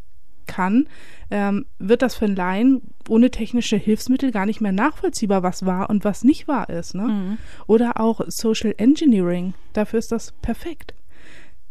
[0.48, 0.88] kann,
[1.32, 5.90] ähm, wird das für einen Laien ohne technische Hilfsmittel gar nicht mehr nachvollziehbar, was wahr
[5.90, 6.96] und was nicht wahr ist.
[6.96, 7.04] Ne?
[7.04, 7.38] Mhm.
[7.68, 10.94] Oder auch Social Engineering, dafür ist das perfekt.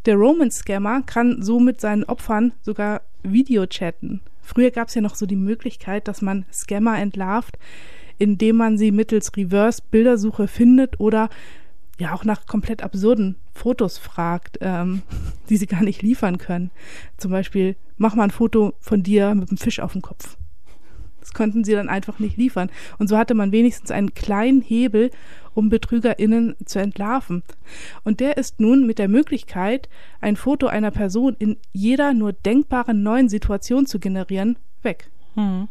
[0.07, 4.21] Der Roman-Scammer kann so mit seinen Opfern sogar Video chatten.
[4.43, 7.59] Früher gab es ja noch so die Möglichkeit, dass man Scammer entlarvt,
[8.19, 11.31] indem man sie mittels Reverse-Bildersuche findet oder
[11.99, 15.03] ja auch nach komplett absurden Fotos fragt, ähm,
[15.49, 16.71] die sie gar nicht liefern können.
[17.17, 20.37] Zum Beispiel, mach mal ein Foto von dir mit einem Fisch auf dem Kopf.
[21.21, 22.71] Das konnten sie dann einfach nicht liefern.
[22.99, 25.11] Und so hatte man wenigstens einen kleinen Hebel,
[25.55, 27.43] um BetrügerInnen zu entlarven.
[28.03, 29.89] Und der ist nun mit der Möglichkeit,
[30.21, 35.09] ein Foto einer Person in jeder nur denkbaren neuen Situation zu generieren, weg.
[35.35, 35.69] Hm.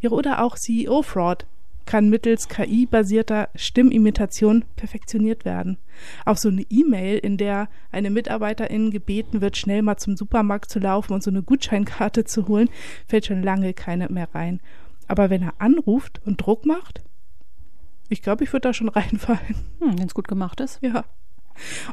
[0.00, 1.46] Ja, oder auch CEO-Fraud
[1.88, 5.78] kann mittels KI-basierter Stimmimitation perfektioniert werden.
[6.26, 10.80] Auch so eine E-Mail, in der eine Mitarbeiterin gebeten wird, schnell mal zum Supermarkt zu
[10.80, 12.68] laufen und so eine Gutscheinkarte zu holen,
[13.06, 14.60] fällt schon lange keine mehr rein.
[15.06, 17.02] Aber wenn er anruft und Druck macht,
[18.10, 19.56] ich glaube, ich würde da schon reinfallen.
[19.80, 20.82] Hm, wenn es gut gemacht ist.
[20.82, 21.06] Ja.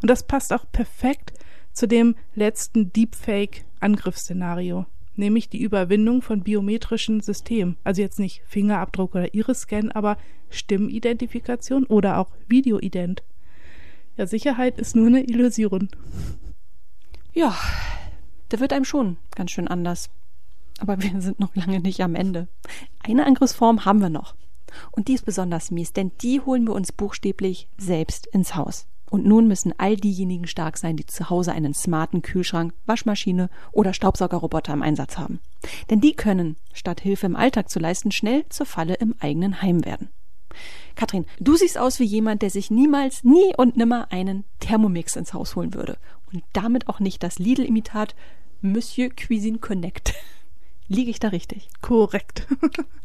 [0.01, 1.31] Und das passt auch perfekt
[1.71, 7.78] zu dem letzten Deepfake-Angriffsszenario nämlich die Überwindung von biometrischen Systemen.
[7.84, 10.17] Also jetzt nicht Fingerabdruck oder Iris-Scan, aber
[10.49, 13.23] Stimmidentifikation oder auch Videoident.
[14.17, 15.89] Ja, Sicherheit ist nur eine Illusion.
[17.34, 17.58] Ja,
[18.49, 20.10] da wird einem schon ganz schön anders.
[20.80, 22.47] Aber wir sind noch lange nicht am Ende.
[23.04, 24.36] Eine Angriffsform haben wir noch.
[24.91, 28.88] Und die ist besonders mies, denn die holen wir uns buchstäblich selbst ins Haus.
[29.09, 33.93] Und nun müssen all diejenigen stark sein, die zu Hause einen smarten Kühlschrank, Waschmaschine oder
[33.93, 35.39] Staubsaugerroboter im Einsatz haben.
[35.89, 39.85] Denn die können, statt Hilfe im Alltag zu leisten, schnell zur Falle im eigenen Heim
[39.85, 40.09] werden.
[40.95, 45.33] Katrin, du siehst aus wie jemand, der sich niemals, nie und nimmer einen Thermomix ins
[45.33, 45.97] Haus holen würde.
[46.31, 48.15] Und damit auch nicht das Lidl-Imitat
[48.61, 50.13] Monsieur Cuisine Connect.
[50.87, 51.67] Liege ich da richtig?
[51.81, 52.47] Korrekt.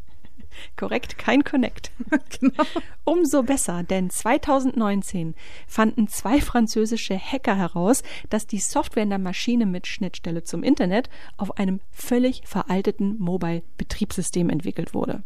[0.77, 1.91] Korrekt, kein Connect.
[2.41, 2.65] genau.
[3.05, 5.35] Umso besser, denn 2019
[5.67, 11.11] fanden zwei französische Hacker heraus, dass die Software in der Maschine mit Schnittstelle zum Internet
[11.37, 15.23] auf einem völlig veralteten Mobile-Betriebssystem entwickelt wurde.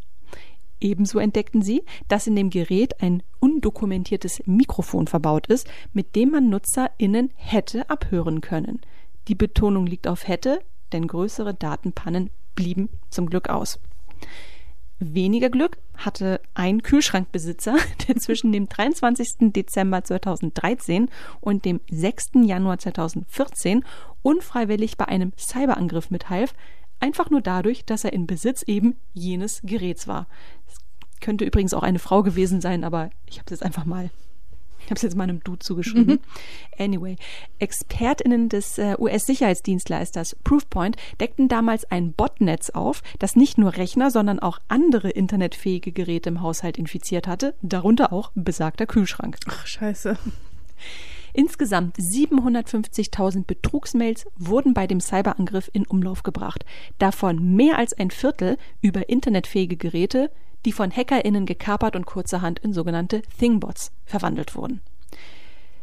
[0.80, 6.50] Ebenso entdeckten sie, dass in dem Gerät ein undokumentiertes Mikrofon verbaut ist, mit dem man
[6.50, 8.80] NutzerInnen hätte abhören können.
[9.28, 10.60] Die Betonung liegt auf hätte,
[10.92, 13.78] denn größere Datenpannen blieben zum Glück aus.
[15.12, 17.76] Weniger Glück hatte ein Kühlschrankbesitzer,
[18.08, 19.52] der zwischen dem 23.
[19.52, 22.30] Dezember 2013 und dem 6.
[22.44, 23.84] Januar 2014
[24.22, 26.54] unfreiwillig bei einem Cyberangriff mithalf,
[27.00, 30.26] einfach nur dadurch, dass er in Besitz eben jenes Geräts war.
[30.66, 30.76] Es
[31.20, 34.10] könnte übrigens auch eine Frau gewesen sein, aber ich habe es jetzt einfach mal
[34.84, 36.14] ich habe es jetzt meinem Dude zugeschrieben.
[36.14, 36.20] Mhm.
[36.78, 37.16] Anyway,
[37.58, 44.38] ExpertInnen des äh, US-Sicherheitsdienstleisters Proofpoint deckten damals ein Botnetz auf, das nicht nur Rechner, sondern
[44.38, 49.38] auch andere internetfähige Geräte im Haushalt infiziert hatte, darunter auch besagter Kühlschrank.
[49.46, 50.18] Ach, scheiße.
[51.32, 56.64] Insgesamt 750.000 Betrugsmails wurden bei dem Cyberangriff in Umlauf gebracht,
[56.98, 60.30] davon mehr als ein Viertel über internetfähige Geräte,
[60.64, 64.80] die von HackerInnen gekapert und kurzerhand in sogenannte Thingbots verwandelt wurden.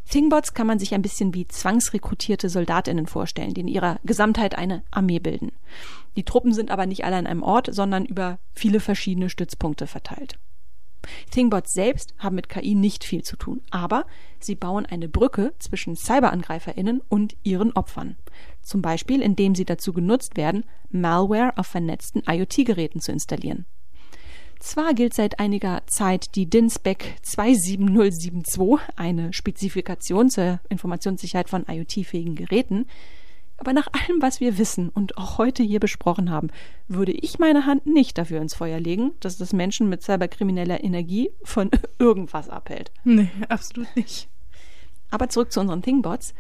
[0.10, 4.84] Thingbots kann man sich ein bisschen wie zwangsrekrutierte SoldatInnen vorstellen, die in ihrer Gesamtheit eine
[4.92, 5.54] Armee bilden.
[6.18, 10.38] Die Truppen sind aber nicht alle an einem Ort, sondern über viele verschiedene Stützpunkte verteilt.
[11.32, 14.06] Thingbots selbst haben mit KI nicht viel zu tun, aber
[14.40, 18.18] sie bauen eine Brücke zwischen CyberangreiferInnen und ihren Opfern.
[18.62, 23.66] Zum Beispiel, indem sie dazu genutzt werden, Malware auf vernetzten IoT-Geräten zu installieren.
[24.62, 32.86] Zwar gilt seit einiger Zeit die DIN-Spec 27072, eine Spezifikation zur Informationssicherheit von IoT-fähigen Geräten,
[33.58, 36.50] aber nach allem, was wir wissen und auch heute hier besprochen haben,
[36.88, 41.32] würde ich meine Hand nicht dafür ins Feuer legen, dass das Menschen mit cyberkrimineller Energie
[41.44, 42.92] von irgendwas abhält.
[43.04, 44.30] Nee, absolut nicht.
[45.10, 46.36] Aber zurück zu unseren Thingbots.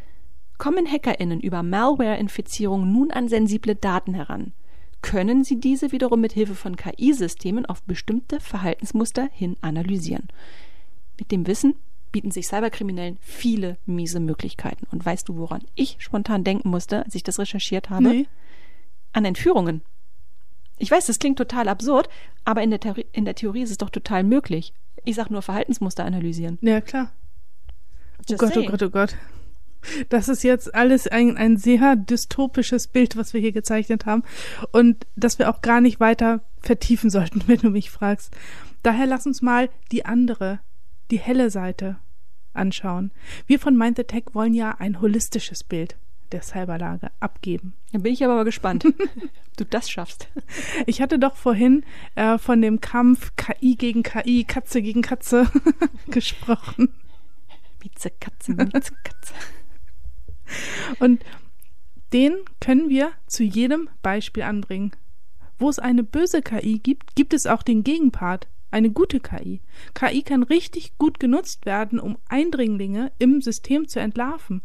[0.60, 4.54] Kommen HackerInnen über Malware-Infizierung nun an sensible Daten heran?
[5.02, 10.28] Können sie diese wiederum mit Hilfe von KI-Systemen auf bestimmte Verhaltensmuster hin analysieren.
[11.18, 11.76] Mit dem Wissen
[12.12, 14.86] bieten sich Cyberkriminellen viele miese Möglichkeiten.
[14.92, 18.10] Und weißt du, woran ich spontan denken musste, als ich das recherchiert habe?
[18.10, 18.28] Nee.
[19.14, 19.82] An Entführungen.
[20.78, 22.10] Ich weiß, das klingt total absurd,
[22.44, 24.74] aber in der, Theorie, in der Theorie ist es doch total möglich.
[25.04, 26.58] Ich sag nur Verhaltensmuster analysieren.
[26.62, 27.12] Ja, klar.
[28.20, 28.68] oh Gott, oh saying.
[28.68, 29.16] oh Gott, oh Gott.
[30.10, 34.24] Das ist jetzt alles ein, ein sehr dystopisches Bild, was wir hier gezeichnet haben
[34.72, 38.36] und das wir auch gar nicht weiter vertiefen sollten, wenn du mich fragst.
[38.84, 40.60] Daher lass uns mal die andere,
[41.12, 41.98] die helle Seite
[42.54, 43.12] anschauen.
[43.48, 45.98] Wir von Mind the Tech wollen ja ein holistisches Bild
[46.32, 47.74] der Cyberlage abgeben.
[47.92, 50.28] Da bin ich aber mal gespannt, ob du das schaffst.
[50.86, 51.84] Ich hatte doch vorhin
[52.16, 55.52] äh, von dem Kampf KI gegen KI, Katze gegen Katze
[56.08, 56.94] gesprochen.
[57.84, 59.34] Mieze Katze, Mieze Katze.
[61.00, 61.24] Und
[62.14, 64.92] den können wir zu jedem Beispiel anbringen.
[65.60, 69.62] Wo es eine böse KI gibt, gibt es auch den Gegenpart, eine gute KI.
[69.94, 74.62] KI kann richtig gut genutzt werden, um Eindringlinge im System zu entlarven.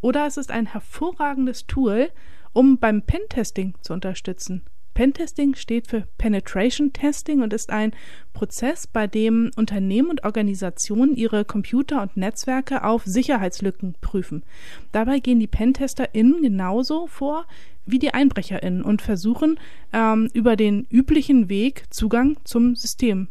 [0.00, 2.10] Oder es ist ein hervorragendes Tool,
[2.52, 4.62] um beim Pentesting zu unterstützen.
[4.94, 7.92] Pentesting steht für Penetration Testing und ist ein
[8.32, 14.44] Prozess, bei dem Unternehmen und Organisationen ihre Computer und Netzwerke auf Sicherheitslücken prüfen.
[14.92, 17.46] Dabei gehen die PentesterInnen genauso vor
[17.86, 19.58] wie die EinbrecherInnen und versuchen,
[19.92, 23.28] ähm, über den üblichen Weg Zugang zum System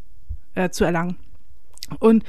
[0.56, 1.18] äh, zu erlangen.
[2.00, 2.24] Und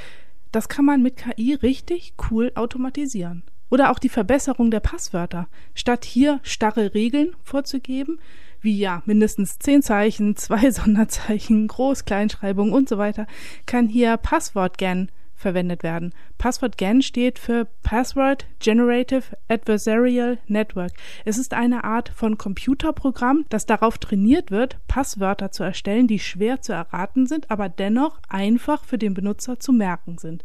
[0.53, 3.43] das kann man mit KI richtig cool automatisieren.
[3.71, 5.49] Oder auch die Verbesserung der Passwörter.
[5.75, 8.21] Statt hier starre Regeln vorzugeben,
[8.65, 13.27] wie ja mindestens zehn Zeichen, zwei Sonderzeichen, Groß-Kleinschreibung und so weiter,
[13.67, 16.15] kann hier Passwort-GAN verwendet werden.
[16.39, 20.93] Passwort-GAN steht für Password Generative Adversarial Network.
[21.25, 26.63] Es ist eine Art von Computerprogramm, das darauf trainiert wird, Passwörter zu erstellen, die schwer
[26.63, 30.45] zu erraten sind, aber dennoch einfach für den Benutzer zu merken sind.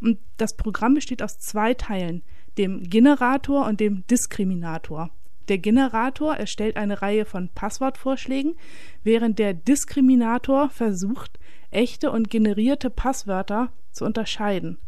[0.00, 2.22] Und das Programm besteht aus zwei Teilen,
[2.58, 5.10] dem Generator und dem Diskriminator.
[5.48, 8.56] Der Generator erstellt eine Reihe von Passwortvorschlägen,
[9.04, 11.38] während der Diskriminator versucht,
[11.70, 14.78] echte und generierte Passwörter zu unterscheiden.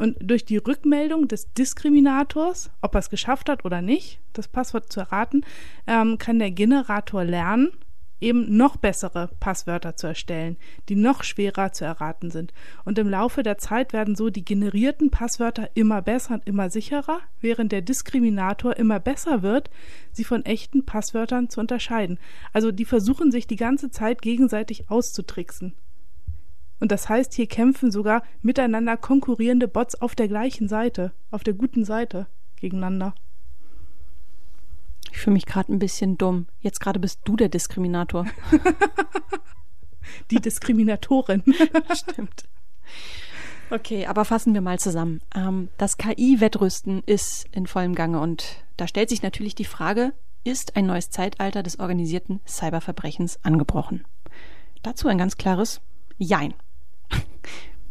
[0.00, 4.90] Und durch die Rückmeldung des Diskriminators, ob er es geschafft hat oder nicht, das Passwort
[4.92, 5.44] zu erraten,
[5.86, 7.72] ähm, kann der Generator lernen,
[8.22, 10.56] eben noch bessere Passwörter zu erstellen,
[10.88, 12.52] die noch schwerer zu erraten sind.
[12.84, 17.20] Und im Laufe der Zeit werden so die generierten Passwörter immer besser und immer sicherer,
[17.40, 19.70] während der Diskriminator immer besser wird,
[20.12, 22.18] sie von echten Passwörtern zu unterscheiden.
[22.52, 25.74] Also die versuchen sich die ganze Zeit gegenseitig auszutricksen.
[26.80, 31.54] Und das heißt, hier kämpfen sogar miteinander konkurrierende Bots auf der gleichen Seite, auf der
[31.54, 33.14] guten Seite gegeneinander.
[35.10, 36.46] Ich fühle mich gerade ein bisschen dumm.
[36.60, 38.26] Jetzt gerade bist du der Diskriminator.
[40.30, 41.42] Die Diskriminatorin.
[41.94, 42.44] Stimmt.
[43.70, 45.20] Okay, aber fassen wir mal zusammen.
[45.34, 50.12] Ähm, das KI-Wettrüsten ist in vollem Gange und da stellt sich natürlich die Frage,
[50.44, 54.04] ist ein neues Zeitalter des organisierten Cyberverbrechens angebrochen?
[54.82, 55.80] Dazu ein ganz klares
[56.18, 56.54] Jein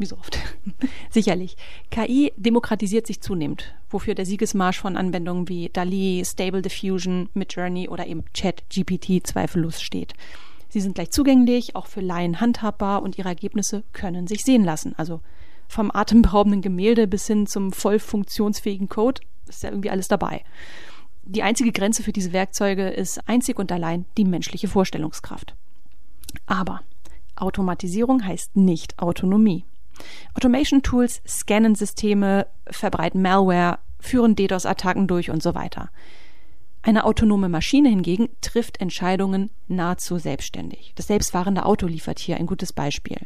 [0.02, 0.38] wie so oft.
[1.10, 1.56] Sicherlich.
[1.90, 8.08] KI demokratisiert sich zunehmend, wofür der Siegesmarsch von Anwendungen wie DALI, Stable Diffusion, Midjourney oder
[8.08, 10.14] eben ChatGPT zweifellos steht.
[10.70, 14.94] Sie sind leicht zugänglich, auch für Laien handhabbar und ihre Ergebnisse können sich sehen lassen.
[14.98, 15.22] Also
[15.68, 20.44] vom atemberaubenden Gemälde bis hin zum voll funktionsfähigen Code ist ja irgendwie alles dabei.
[21.24, 25.56] Die einzige Grenze für diese Werkzeuge ist einzig und allein die menschliche Vorstellungskraft.
[26.46, 26.82] Aber
[27.36, 29.66] Automatisierung heißt nicht Autonomie.
[30.34, 35.90] Automation Tools scannen Systeme, verbreiten Malware, führen DDoS-Attacken durch und so weiter.
[36.84, 40.94] Eine autonome Maschine hingegen trifft Entscheidungen nahezu selbstständig.
[40.96, 43.18] Das selbstfahrende Auto liefert hier ein gutes Beispiel.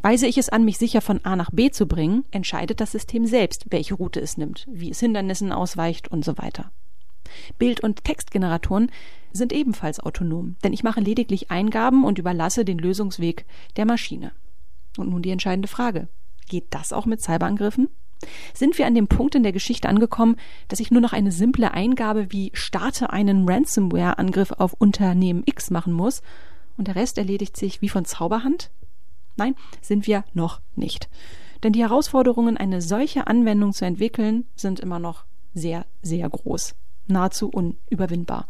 [0.00, 3.26] Weise ich es an, mich sicher von A nach B zu bringen, entscheidet das System
[3.26, 6.70] selbst, welche Route es nimmt, wie es Hindernissen ausweicht und so weiter.
[7.58, 8.90] Bild- und Textgeneratoren
[9.32, 13.44] sind ebenfalls autonom, denn ich mache lediglich Eingaben und überlasse den Lösungsweg
[13.76, 14.32] der Maschine.
[14.98, 16.08] Und nun die entscheidende Frage.
[16.48, 17.88] Geht das auch mit Cyberangriffen?
[18.52, 21.72] Sind wir an dem Punkt in der Geschichte angekommen, dass ich nur noch eine simple
[21.72, 26.22] Eingabe wie starte einen Ransomware-Angriff auf Unternehmen X machen muss
[26.76, 28.70] und der Rest erledigt sich wie von Zauberhand?
[29.36, 31.08] Nein, sind wir noch nicht.
[31.62, 36.74] Denn die Herausforderungen, eine solche Anwendung zu entwickeln, sind immer noch sehr, sehr groß.
[37.06, 38.46] Nahezu unüberwindbar.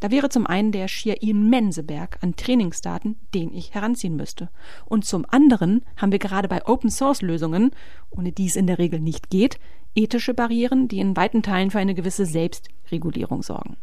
[0.00, 4.50] Da wäre zum einen der schier immense Berg an Trainingsdaten, den ich heranziehen müsste.
[4.84, 7.70] Und zum anderen haben wir gerade bei Open Source Lösungen,
[8.10, 9.58] ohne die es in der Regel nicht geht,
[9.94, 13.76] ethische Barrieren, die in weiten Teilen für eine gewisse Selbstregulierung sorgen.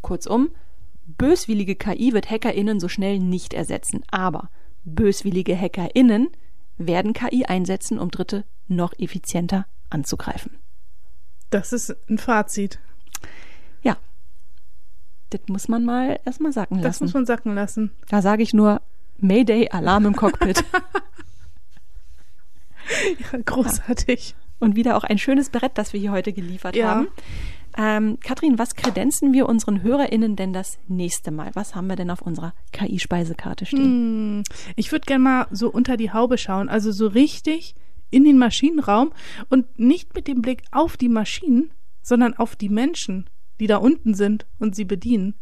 [0.00, 0.50] Kurzum,
[1.06, 4.48] böswillige KI wird HackerInnen so schnell nicht ersetzen, aber
[4.84, 6.28] böswillige HackerInnen
[6.78, 10.52] werden KI einsetzen, um Dritte noch effizienter anzugreifen.
[11.50, 12.78] Das ist ein Fazit.
[15.30, 16.84] Das muss man mal erstmal sacken lassen.
[16.84, 17.90] Das muss man sacken lassen.
[18.08, 18.82] Da sage ich nur
[19.18, 20.64] Mayday, Alarm im Cockpit.
[23.32, 24.30] ja, großartig.
[24.30, 24.36] Ja.
[24.58, 26.88] Und wieder auch ein schönes Brett, das wir hier heute geliefert ja.
[26.88, 27.08] haben.
[27.78, 31.50] Ähm, Kathrin, was kredenzen wir unseren HörerInnen denn das nächste Mal?
[31.54, 33.84] Was haben wir denn auf unserer KI-Speisekarte stehen?
[33.84, 34.42] Hm,
[34.76, 37.76] ich würde gerne mal so unter die Haube schauen, also so richtig
[38.10, 39.12] in den Maschinenraum
[39.48, 41.70] und nicht mit dem Blick auf die Maschinen,
[42.02, 45.34] sondern auf die Menschen die da unten sind und sie bedienen.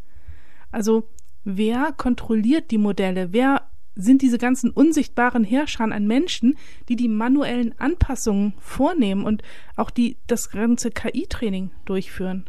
[0.70, 1.08] Also
[1.44, 3.32] wer kontrolliert die Modelle?
[3.32, 3.62] Wer
[3.94, 6.56] sind diese ganzen unsichtbaren Herrscher an Menschen,
[6.88, 9.42] die die manuellen Anpassungen vornehmen und
[9.76, 12.44] auch die das ganze KI-Training durchführen?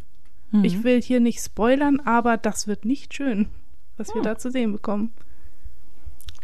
[0.50, 0.64] Mhm.
[0.64, 3.48] Ich will hier nicht spoilern, aber das wird nicht schön,
[3.96, 4.16] was oh.
[4.16, 5.12] wir da zu sehen bekommen.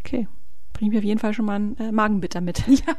[0.01, 0.29] Okay,
[0.73, 2.65] bringen wir auf jeden Fall schon mal ein äh, Magenbitter mit.
[2.69, 2.95] Ja.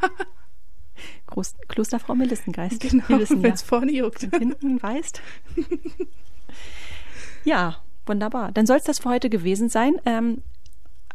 [1.27, 2.81] Groß, Klosterfrau Melissengeist.
[2.81, 3.67] Genau, wenn es ja.
[3.67, 4.21] vorne juckt.
[4.21, 5.21] Hinten weißt.
[7.43, 8.51] ja, wunderbar.
[8.51, 9.99] Dann soll es das für heute gewesen sein.
[10.05, 10.41] Ähm,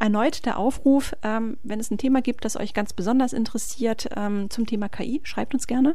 [0.03, 4.51] erneut der Aufruf, ähm, wenn es ein Thema gibt, das euch ganz besonders interessiert ähm,
[4.51, 5.95] zum Thema KI, schreibt uns gerne.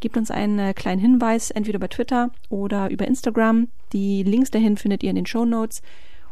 [0.00, 3.68] Gebt uns einen äh, kleinen Hinweis, entweder über Twitter oder über Instagram.
[3.92, 5.82] Die Links dahin findet ihr in den Show Notes.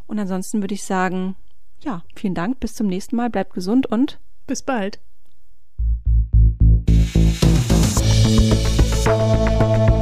[0.07, 1.37] Und ansonsten würde ich sagen,
[1.81, 4.99] ja, vielen Dank, bis zum nächsten Mal, bleibt gesund und bis bald.
[8.25, 9.94] Música